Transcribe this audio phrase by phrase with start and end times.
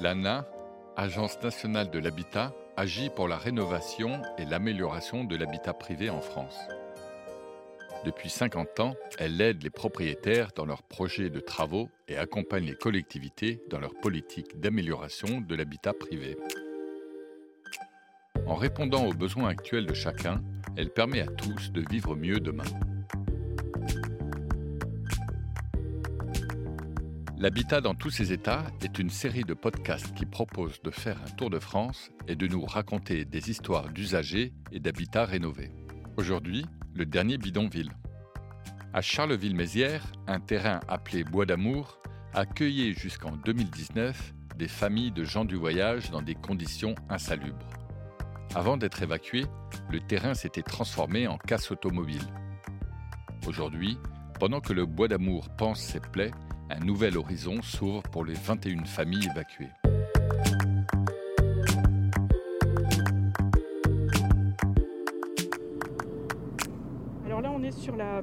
[0.00, 0.46] L'ANA,
[0.96, 6.58] Agence nationale de l'habitat, agit pour la rénovation et l'amélioration de l'habitat privé en France.
[8.06, 12.74] Depuis 50 ans, elle aide les propriétaires dans leurs projets de travaux et accompagne les
[12.74, 16.38] collectivités dans leur politique d'amélioration de l'habitat privé.
[18.46, 20.42] En répondant aux besoins actuels de chacun,
[20.78, 22.64] elle permet à tous de vivre mieux demain.
[27.40, 31.30] L'habitat dans tous ses états est une série de podcasts qui propose de faire un
[31.30, 35.70] tour de France et de nous raconter des histoires d'usagers et d'habitats rénovés.
[36.18, 37.92] Aujourd'hui, le dernier bidonville.
[38.92, 42.02] À Charleville-Mézières, un terrain appelé Bois d'Amour
[42.34, 47.70] accueillait jusqu'en 2019 des familles de gens du voyage dans des conditions insalubres.
[48.54, 49.46] Avant d'être évacué,
[49.90, 52.34] le terrain s'était transformé en casse automobile.
[53.46, 53.96] Aujourd'hui,
[54.38, 56.32] pendant que le Bois d'Amour pense ses plaies,
[56.70, 59.70] un nouvel horizon s'ouvre pour les 21 familles évacuées.
[67.26, 68.22] Alors là, on est sur la,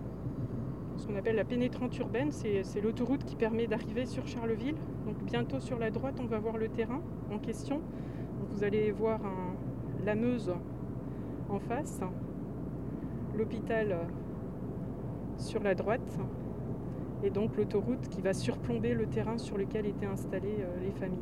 [0.95, 2.31] ce qu'on appelle la pénétrante urbaine.
[2.31, 4.75] C'est l'autoroute qui permet d'arriver sur Charleville.
[5.06, 7.81] Donc bientôt sur la droite, on va voir le terrain en question.
[8.50, 9.20] vous allez voir
[10.06, 10.53] la Meuse
[11.50, 12.00] en face,
[13.36, 13.98] l'hôpital
[15.38, 16.18] sur la droite
[17.23, 21.19] et donc l'autoroute qui va surplomber le terrain sur lequel étaient installées euh, les familles.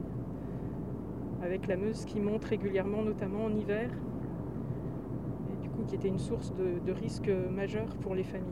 [1.41, 3.89] Avec la Meuse qui monte régulièrement, notamment en hiver,
[5.51, 8.49] et du coup qui était une source de, risque majeur pour les familles.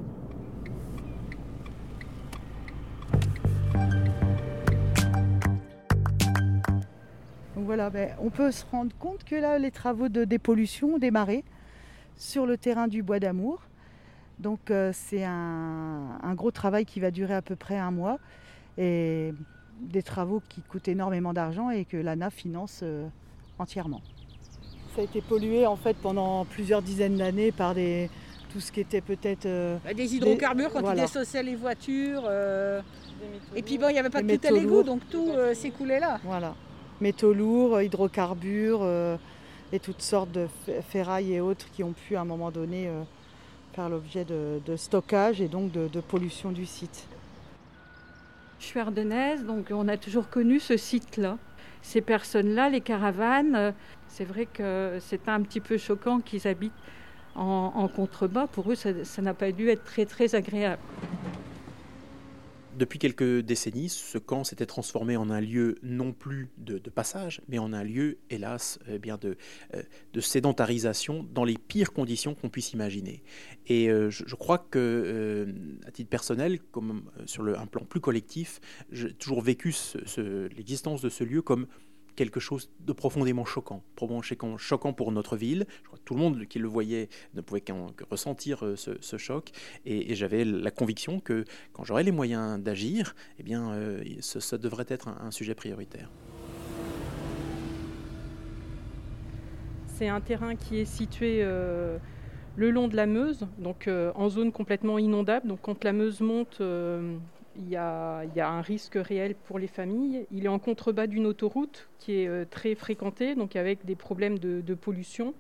[7.56, 10.98] Donc voilà, ben, on peut se rendre compte que là, les travaux de dépollution ont
[11.00, 11.44] démarré
[12.16, 13.62] sur le terrain du Bois d'Amour.
[14.44, 18.20] Donc euh, c'est un, gros travail qui va durer à peu près un mois
[18.78, 19.34] et
[19.80, 23.08] des travaux qui coûtent énormément d'argent et que l'ANA finance euh,
[23.58, 24.02] entièrement.
[24.96, 28.10] Ça a été pollué en fait pendant plusieurs dizaines d'années par des,
[28.52, 29.46] tout ce qui était peut-être...
[29.46, 32.30] Euh, bah, des hydrocarbures quand ils dissociaient les voitures.
[33.56, 36.20] et puis bon, il n'y avait pas de tout à l'égout, donc tout s'écoulait là.
[36.26, 36.54] Voilà.
[37.00, 38.86] Métaux lourds, hydrocarbures
[39.72, 40.48] et toutes sortes de
[40.90, 42.90] ferrailles et autres qui ont pu à un moment donné
[43.74, 47.08] faire l'objet de, stockage et donc de, pollution du site.
[48.60, 51.38] Je suis ardennaise, donc on a toujours connu ce site-là.
[51.82, 53.72] Ces personnes-là, les caravanes, euh,
[54.08, 56.72] c'est vrai que c'est un petit peu choquant qu'ils habitent
[57.36, 58.48] en, contrebas.
[58.48, 60.82] Pour eux, ça n'a pas dû être très très agréable.
[62.78, 67.60] Depuis quelques décennies, ce camp s'était transformé en un lieu non plus de, passage, mais
[67.60, 69.38] en un lieu, hélas, eh bien de,
[69.74, 73.24] euh, de, sédentarisation dans les pires conditions qu'on puisse imaginer.
[73.68, 75.54] Et euh, je, crois que, euh,
[75.88, 78.60] à titre personnel, comme sur un plan plus collectif,
[78.92, 79.74] j'ai toujours vécu
[80.56, 81.68] l'existence de ce lieu comme
[82.16, 85.66] quelque chose de profondément choquant, profondément choquant pour notre ville.
[85.82, 89.18] Je crois que tout le monde qui le voyait ne pouvait qu'en ressentir euh, ce,
[89.18, 89.52] choc.
[89.86, 94.86] Et, j'avais la conviction que quand j'aurais les moyens d'agir, eh bien, euh, ça, devrait
[94.88, 96.10] être un, sujet prioritaire.
[99.88, 101.98] C'est un terrain qui est situé euh,
[102.56, 105.48] le long de la Meuse, donc en zone complètement inondable.
[105.48, 106.62] Donc quand la Meuse monte,
[107.56, 110.26] il y, a, un risque réel pour les familles.
[110.32, 114.40] Il est en contrebas d'une autoroute qui est euh, très fréquentée, donc avec des problèmes
[114.40, 115.34] de, pollution.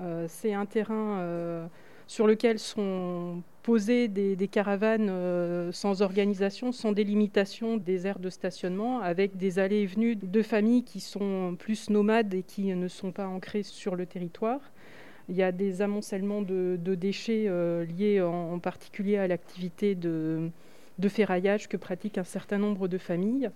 [0.00, 1.66] Euh, c'est un terrain euh,
[2.06, 9.36] sur lequel sont posées des, caravanes sans organisation, sans délimitation des aires de stationnement, avec
[9.36, 13.26] des allées et venues de familles qui sont plus nomades et qui ne sont pas
[13.26, 14.60] ancrées sur le territoire.
[15.28, 17.50] Il y a des amoncellements de, déchets
[17.86, 20.50] liés en particulier à l'activité de
[20.98, 23.50] de ferraillage que pratiquent un certain nombre de familles.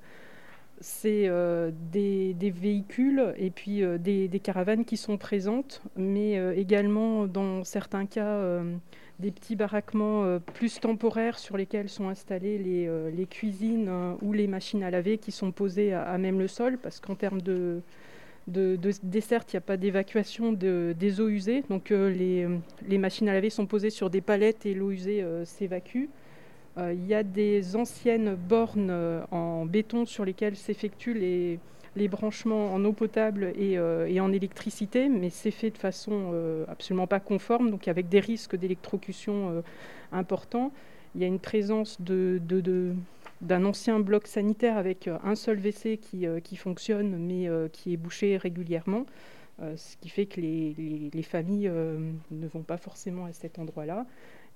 [0.82, 7.26] C'est euh, des, véhicules et puis euh, des, caravanes qui sont présentes, mais euh, également
[7.26, 8.42] dans certains cas
[9.18, 14.90] des petits baraquements plus temporaires sur lesquels sont installées les, cuisines ou les machines à
[14.90, 17.82] laver qui sont posées à, même le sol, parce qu'en termes de,
[18.46, 21.62] de, dessert, il n'y a pas d'évacuation des eaux usées.
[21.68, 22.48] Donc les,
[22.88, 26.06] les, machines à laver sont posées sur des palettes et l'eau usée s'évacue.
[26.80, 32.72] Euh, il y a des anciennes bornes euh, en béton sur lesquelles s'effectuent les, branchements
[32.72, 36.32] en eau potable euh, et, en électricité, mais c'est fait de façon
[36.68, 39.62] absolument pas conforme, donc avec des risques d'électrocution
[40.12, 40.72] importants.
[41.14, 47.16] Il y a une présence d'un ancien bloc sanitaire avec un seul WC qui, fonctionne,
[47.18, 49.04] mais qui est bouché régulièrement,
[49.60, 51.70] ce qui fait que les familles
[52.30, 54.06] ne vont pas forcément à cet endroit-là.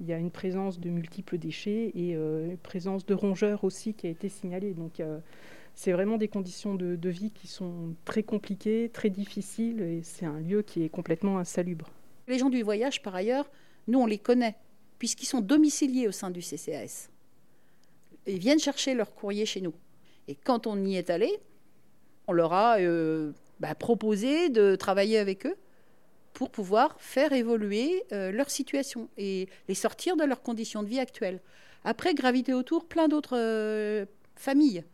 [0.00, 3.94] Il y a une présence de multiples déchets et euh, une présence de rongeurs aussi
[3.94, 4.74] qui a été signalée.
[4.74, 5.18] Donc euh,
[5.74, 10.40] c'est vraiment des conditions de, vie qui sont très compliquées, très difficiles, et c'est un
[10.40, 11.90] lieu qui est complètement insalubre.
[12.28, 13.50] Les gens du voyage, par ailleurs,
[13.86, 14.56] nous, on les connaît,
[14.98, 17.10] puisqu'ils sont domiciliés au sein du CCAS.
[18.26, 19.74] Ils viennent chercher leur courrier chez nous.
[20.28, 21.30] Et quand on y est allé,
[22.26, 25.56] on leur a euh, bah, proposé de travailler avec eux
[26.34, 30.98] pour pouvoir faire évoluer euh, leur situation et les sortir de leurs conditions de vie
[30.98, 31.40] actuelles.
[31.84, 34.04] Après, gravité autour, plein d'autres euh,
[34.36, 34.84] familles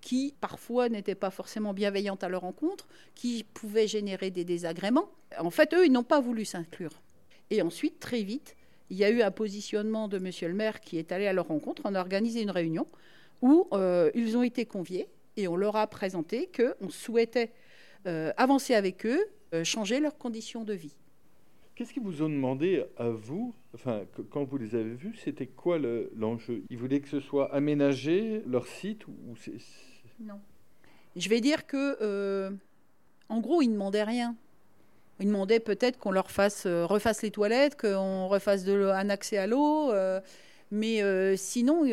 [0.00, 5.10] qui parfois n'étaient pas forcément bienveillantes à leur rencontre, qui pouvaient générer des désagréments.
[5.38, 7.02] En fait, eux, ils n'ont pas voulu s'inclure.
[7.50, 8.56] Et ensuite, très vite,
[8.90, 11.48] il y a eu un positionnement de monsieur le maire qui est allé à leur
[11.48, 11.82] rencontre.
[11.84, 12.86] On a organisé une réunion
[13.42, 17.52] où euh, ils ont été conviés et on leur a présenté qu'on souhaitait
[18.06, 19.24] euh, avancer avec eux,
[19.54, 20.94] euh, changer leurs conditions de vie.
[21.74, 25.78] Qu'est-ce qu'ils vous ont demandé à vous Enfin, quand vous les avez vus, c'était quoi
[26.16, 26.64] l'enjeu?
[26.70, 29.14] Ils voulaient que ce soit aménagé leur site ou
[30.18, 30.40] Non.
[31.14, 32.50] Je vais dire que,
[33.28, 34.34] en gros, ils ne demandaient rien.
[35.20, 39.36] Ils demandaient peut-être qu'on leur fasse, euh, refasse les toilettes, qu'on refasse de un accès
[39.36, 39.90] à l'eau.
[39.92, 40.20] Euh,
[40.70, 41.84] mais euh, sinon,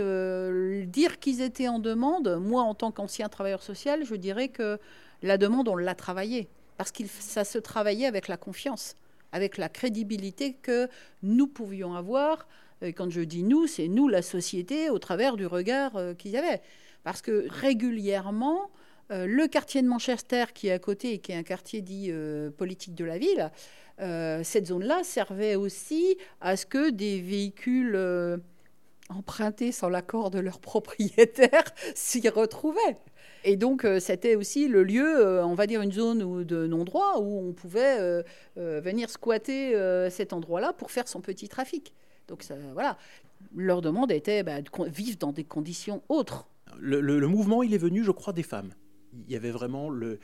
[0.85, 4.77] dire qu'ils étaient en demande, moi en tant qu'ancien travailleur social, je dirais que
[5.25, 6.47] la demande, on l'a travaillée.
[6.77, 8.95] Parce que ça se travaillait avec la confiance,
[9.31, 10.87] avec la crédibilité que
[11.23, 12.47] nous pouvions avoir.
[12.81, 16.37] Et quand je dis nous, c'est nous, la société, au travers du regard qu'ils y
[16.37, 16.61] avait.
[17.03, 18.69] Parce que régulièrement,
[19.11, 22.07] euh, le quartier de Manchester, qui est à côté et qui est un quartier dit
[22.09, 23.51] euh, politique de la ville,
[24.01, 27.95] euh, cette zone-là servait aussi à ce que des véhicules
[29.09, 32.97] empruntés sans l'accord de leurs propriétaires s'y retrouvaient.
[33.43, 37.53] Et donc, c'était aussi le lieu, on va dire une zone de non-droit, où on
[37.53, 38.23] pouvait
[38.55, 39.75] venir squatter
[40.09, 41.93] cet endroit-là pour faire son petit trafic.
[42.27, 42.43] Donc,
[42.73, 42.97] voilà.
[43.55, 46.47] Leur demande était bah, de vivre dans des conditions autres.
[46.79, 48.71] le, mouvement, il est venu, je crois, des femmes
[49.27, 50.19] il y avait vraiment le,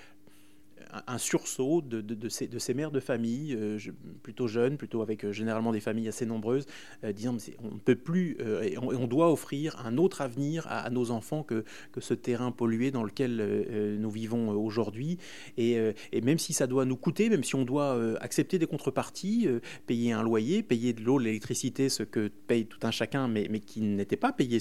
[1.07, 3.78] un sursaut de, de, ces, de, ces, mères de famille, euh,
[4.24, 6.66] plutôt jeunes, plutôt avec euh, généralement des familles assez nombreuses,
[7.04, 11.12] euh, disant on ne peut plus, et on, doit offrir un autre avenir à, nos
[11.12, 15.18] enfants que, que, ce terrain pollué dans lequel nous vivons aujourd'hui.
[15.57, 15.78] Et,
[16.12, 19.48] et, même si ça doit nous coûter, même si on doit accepter des contreparties,
[19.86, 23.60] payer un loyer, payer de l'eau, l'électricité, ce que paye tout un chacun, mais, mais
[23.60, 24.60] qui n'était pas payé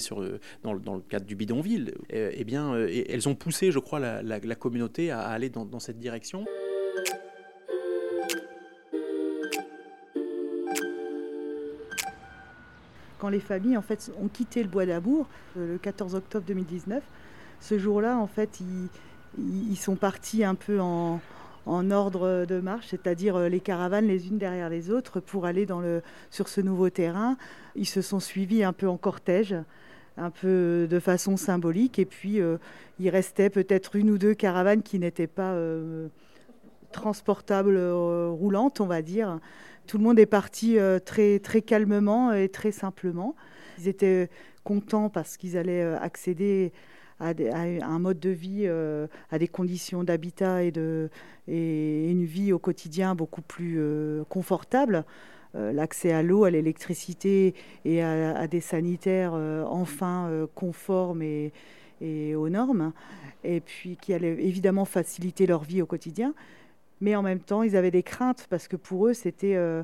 [0.63, 5.21] dans, le cadre du bidonville, eh bien, elles ont poussé, je crois, la communauté à,
[5.21, 6.10] aller dans, dans cette direction
[13.21, 15.27] quand les familles ont quitté le Bois d'Amour
[15.57, 17.03] euh, le 14 octobre 2019,
[17.59, 18.59] ce jour-là en fait
[19.37, 21.21] ils, sont partis un peu en,
[21.67, 25.67] ordre de marche, c'est-à-dire euh, les caravanes les unes derrière les autres pour aller
[26.31, 27.37] sur ce nouveau terrain.
[27.75, 29.55] Ils se sont suivis un peu en cortège,
[30.17, 32.57] un peu de façon symbolique, et puis euh,
[32.99, 35.55] il restait peut-être une ou deux caravanes qui n'étaient pas
[36.91, 39.39] transportables roulantes, on va dire.
[39.87, 43.35] Tout le monde est parti euh, très, très calmement et très simplement.
[43.77, 44.29] Ils étaient
[44.63, 46.71] contents parce qu'ils allaient euh, accéder
[47.19, 51.09] à, un mode de vie, euh, à des conditions d'habitat et, de,
[51.47, 53.79] et une vie au quotidien beaucoup plus
[54.29, 55.03] confortable.
[55.53, 57.53] L'accès à l'eau, à l'électricité
[57.83, 61.51] et à, des sanitaires enfin conformes et,
[62.35, 62.93] aux normes,
[63.43, 66.33] et puis qui allaient évidemment faciliter leur vie au quotidien
[67.01, 69.83] mais en même temps, ils avaient des craintes parce que pour eux, c'était euh,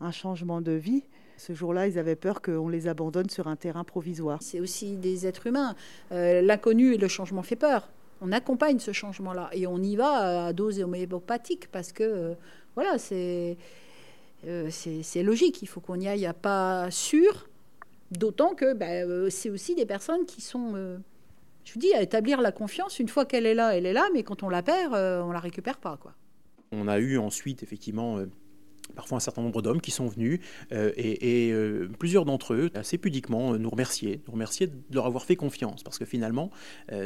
[0.00, 1.02] un changement de vie.
[1.36, 4.38] Ce jour-là, ils avaient peur qu'on les abandonne sur un terrain provisoire.
[4.40, 5.74] C'est aussi des êtres humains.
[6.12, 7.90] Euh, l'inconnu et le changement fait peur.
[8.20, 12.34] On accompagne ce changement-là et on y va à dose homéopathique parce que, euh,
[12.76, 13.56] voilà, c'est
[14.70, 15.62] c'est logique.
[15.62, 17.48] Il faut qu'on y aille pas sûr,
[18.10, 21.00] d'autant que ben, c'est aussi des personnes qui sont
[21.64, 24.06] je vous dis, à établir la confiance, une fois qu'elle est là, elle est là,
[24.12, 25.96] mais quand on la perd, on la récupère pas.
[25.96, 26.14] Quoi.
[26.72, 28.26] On a eu ensuite effectivement euh,
[28.94, 30.40] parfois un certain nombre d'hommes qui sont venus
[30.72, 35.24] euh, et, euh, plusieurs d'entre eux assez pudiquement nous remercier, nous remercier de leur avoir
[35.24, 36.50] fait confiance parce que finalement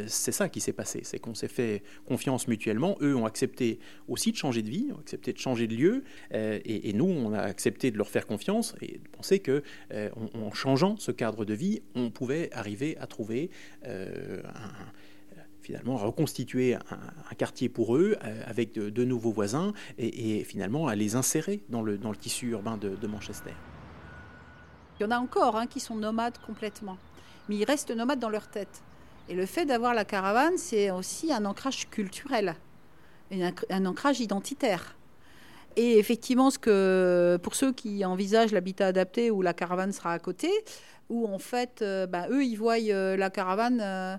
[0.07, 2.97] c'est ça qui s'est passé, c'est qu'on s'est fait confiance mutuellement.
[3.01, 6.93] Eux ont accepté aussi de changer de vie, ont accepté de changer de lieu et,
[6.93, 11.13] nous on a accepté de leur faire confiance et de penser que en, changeant ce
[11.13, 13.51] cadre de vie, on pouvait arriver à trouver
[13.85, 14.39] un
[15.69, 21.15] finalement reconstituer un, quartier pour eux euh, avec de, nouveaux voisins et, finalement à les
[21.15, 23.53] insérer dans le, tissu urbain de, Manchester.
[24.99, 26.97] Il y en a encore hein, qui sont nomades complètement,
[27.51, 28.83] mais ils restent nomades dans leur tête.
[29.29, 32.57] Et le fait d'avoir la caravane, c'est aussi un ancrage culturel,
[33.31, 34.97] un, ancrage identitaire.
[35.77, 40.51] Et effectivement, pour ceux qui envisagent l'habitat adapté où la caravane sera à côté,
[41.11, 44.19] où en fait, euh, bah, eux, ils voient euh, la caravane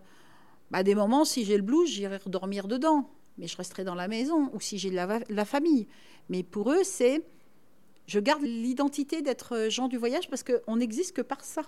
[0.72, 4.08] Bah, des moments, si j'ai le blues, j'irai redormir dedans, mais je resterai dans la
[4.08, 5.88] maison, ou si j'ai la, la famille.
[6.30, 7.24] Mais pour eux, c'est
[8.06, 11.62] je garde l'identité d'être gens du voyage parce qu'on n'existe que par ça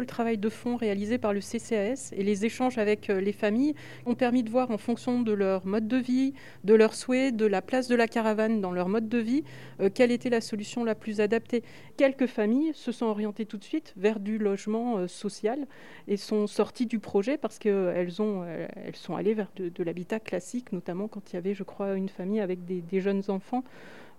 [0.00, 3.74] le travail de fond réalisé par le CCAS et les échanges avec euh, les familles
[4.06, 6.34] ont permis de voir en fonction de leur mode de vie,
[6.64, 9.44] de leurs souhaits, de la place de la caravane dans leur mode de vie,
[9.80, 11.62] euh, quelle était la solution la plus adaptée.
[11.96, 15.66] Quelques familles se sont orientées tout de suite vers du logement euh, social
[16.08, 20.72] et sont sorties du projet parce qu'elles ont, elles sont allées vers de, l'habitat classique,
[20.72, 23.64] notamment quand il y avait, je crois, une famille avec des jeunes enfants.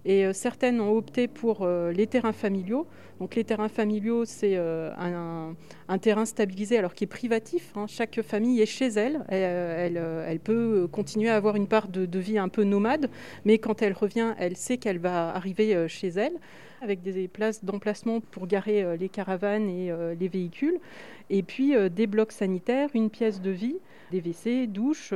[0.05, 2.85] Et euh, certaines ont opté pour euh, les terrains familiaux.
[3.19, 4.91] Donc les terrains familiaux, c'est euh,
[5.87, 7.71] un, terrain stabilisé, alors qui est privatif.
[7.75, 7.87] Hein.
[7.87, 9.25] Chaque famille est chez elle.
[9.29, 13.09] Elle, peut continuer à avoir une part de, vie un peu nomade,
[13.45, 16.33] mais quand elle revient, elle sait qu'elle va arriver chez elle
[16.81, 20.77] avec des places d'emplacement pour garer les caravanes et les véhicules.
[21.29, 23.77] Et puis des blocs sanitaires, une pièce de vie,
[24.11, 25.13] des WC, douches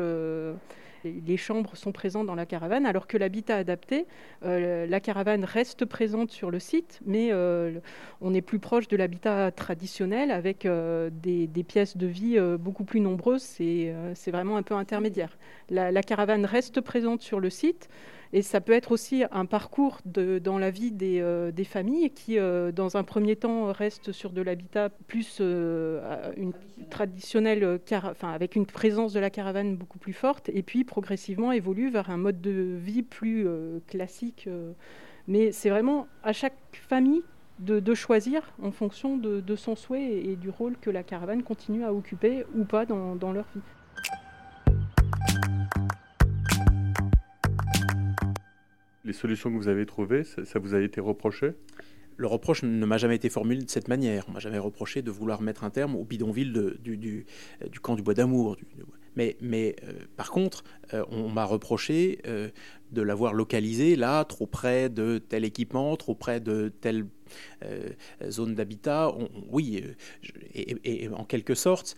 [1.03, 4.05] les chambres sont présentes dans la caravane, alors que l'habitat adapté,
[4.43, 7.79] euh, la caravane reste présente sur le site, mais euh,
[8.21, 12.99] on est plus proche de l'habitat traditionnel avec euh, des, pièces de vie beaucoup plus
[12.99, 13.43] nombreuses.
[13.43, 15.37] C'est vraiment un peu intermédiaire.
[15.69, 17.89] la caravane reste présente sur le site.
[18.31, 22.71] Et ça peut être aussi un parcours dans la vie des, euh, familles qui, euh,
[22.71, 26.21] dans un premier temps, restent sur de l'habitat plus euh,
[28.21, 32.17] avec une présence de la caravane beaucoup plus forte, et puis progressivement évolue vers un
[32.17, 33.47] mode de vie plus
[33.87, 34.47] classique.
[35.27, 37.23] mais c'est vraiment à chaque famille
[37.59, 41.93] de, choisir en fonction de, son souhait et, du rôle que la caravane continue à
[41.93, 43.61] occuper ou pas dans leur vie.
[49.05, 51.51] Les solutions que vous avez trouvées, ça, vous a été reproché?
[52.17, 54.25] Le reproche ne m'a jamais été formulé de cette manière.
[54.27, 57.25] On m'a jamais reproché de vouloir mettre un terme au bidonville du, du,
[57.81, 58.57] camp du Bois d'Amour.
[59.15, 60.63] Mais, euh, par contre,
[60.93, 62.49] euh, on m'a reproché euh,
[62.91, 67.05] de l'avoir localisé là, trop près de tel équipement, trop près de telle
[68.27, 69.13] zone d'habitat.
[69.49, 69.83] Oui,
[70.53, 71.95] et, en quelque sorte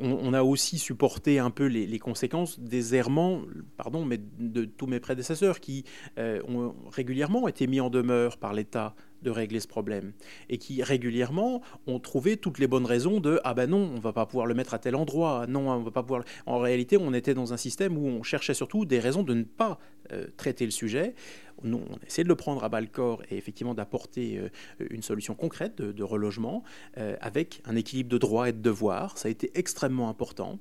[0.00, 3.42] on, a aussi supporté un peu les, conséquences des errements,
[3.76, 5.84] pardon, mais de tous mes prédécesseurs qui
[6.18, 10.12] euh, ont régulièrement été mis en demeure par l'État de régler ce problème.
[10.48, 14.12] Et qui régulièrement ont trouvé toutes les bonnes raisons de ah ben non on va
[14.12, 15.46] pas pouvoir le mettre à tel endroit.
[15.48, 18.54] Non on va pas pouvoir en réalité on était dans un système où on cherchait
[18.54, 19.78] surtout des raisons de ne pas
[20.12, 21.14] euh, traiter le sujet.
[21.62, 24.48] Nous on essaie de le prendre à bas le corps et effectivement d'apporter euh,
[24.90, 26.64] une solution concrète de, relogement
[26.98, 29.18] euh, avec un équilibre de droits et de devoirs.
[29.18, 30.58] Ça a été extrêmement important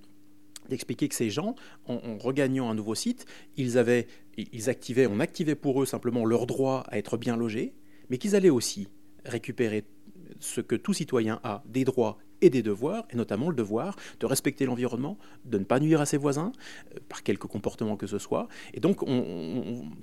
[0.70, 1.56] d'expliquer que ces gens,
[1.88, 3.25] en, en, regagnant un nouveau site,
[3.58, 7.74] ils avaient, ils activaient, on activait pour eux simplement leur droit à être bien logés,
[8.12, 8.89] mais qu'ils allaient aussi
[9.24, 9.86] récupérer
[10.41, 14.25] ce que tout citoyen a, des droits et des devoirs, et notamment le devoir de
[14.25, 16.51] respecter l'environnement, de ne pas nuire à ses voisins,
[16.95, 18.48] euh, par quelque comportement que ce soit.
[18.74, 19.00] Et donc,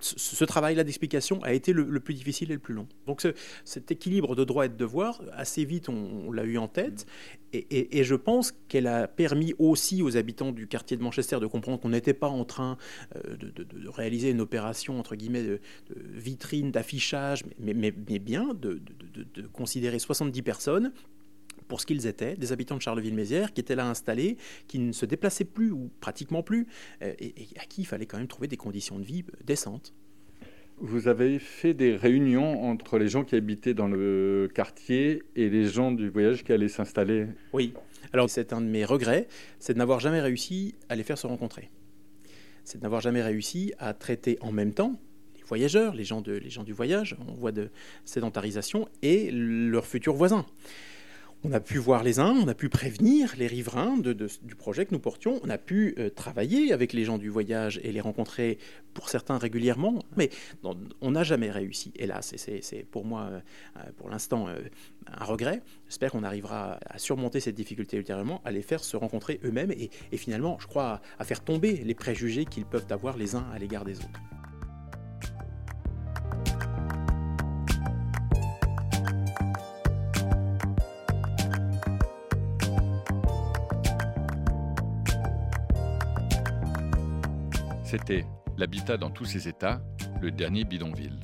[0.00, 2.86] ce travail-là d'explication a été le, plus difficile et le plus long.
[3.06, 3.26] Donc,
[3.64, 7.06] cet équilibre de droits et de devoirs, assez vite, on, l'a eu en tête.
[7.52, 11.80] Et, je pense qu'elle a permis aussi aux habitants du quartier de Manchester de comprendre
[11.80, 12.76] qu'on n'était pas en train
[13.16, 15.60] euh, de, réaliser une opération, entre guillemets, de,
[16.14, 18.80] vitrine, d'affichage, mais, bien de,
[19.52, 20.92] considérer 70 personnes
[21.68, 25.06] pour ce qu'ils étaient, des habitants de Charleville-Mézières qui étaient là installés, qui ne se
[25.06, 26.66] déplaçaient plus ou pratiquement plus,
[27.02, 29.94] euh, et, à qui il fallait quand même trouver des conditions de vie décentes.
[30.80, 35.64] Vous avez fait des réunions entre les gens qui habitaient dans le quartier et les
[35.64, 37.74] gens du voyage qui allaient s'installer Oui.
[38.12, 39.26] Alors c'est un de mes regrets,
[39.58, 41.70] c'est de n'avoir jamais réussi à les faire se rencontrer.
[42.62, 45.00] C'est de n'avoir jamais réussi à traiter en même temps
[45.36, 47.70] les voyageurs, les gens, de, les gens du voyage, on voit de
[48.04, 50.46] sédentarisation, et leurs futurs voisins
[51.44, 54.92] on a pu voir les uns, on a pu prévenir les riverains du projet que
[54.92, 58.58] nous portions, on a pu euh, travailler avec les gens du voyage et les rencontrer
[58.94, 60.30] pour certains régulièrement, mais
[61.00, 61.92] on n'a jamais réussi.
[61.96, 64.58] Et là, c'est pour moi, euh, pour l'instant, euh,
[65.06, 65.62] un regret.
[65.88, 69.90] J'espère qu'on arrivera à surmonter cette difficulté ultérieurement, à les faire se rencontrer eux-mêmes et,
[70.10, 73.58] et finalement, je crois, à faire tomber les préjugés qu'ils peuvent avoir les uns à
[73.58, 74.37] l'égard des autres.
[88.56, 89.80] L'habitat dans tous ses états,
[90.20, 91.18] le dernier bidonville.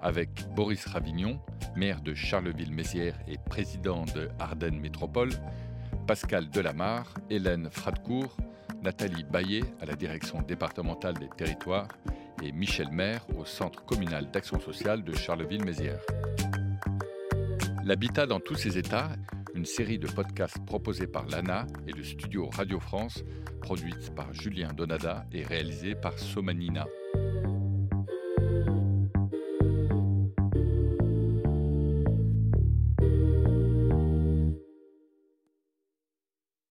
[0.00, 1.40] Avec Boris Ravignon,
[1.76, 5.30] maire de Charleville-Mézières et président de Ardennes Métropole,
[6.06, 8.36] Pascal Delamarre, Hélène Fradcourt,
[8.82, 11.88] Nathalie Baillet à la direction départementale des territoires
[12.42, 16.00] et Michel Maire au Centre communal d'action sociale de Charleville-Mézières.
[17.84, 19.10] L'habitat dans tous ses états
[19.54, 23.24] une série de podcasts proposés par l'ANA et le studio Radio France,
[23.60, 26.86] produite par Julien Donada et réalisée par Somanina.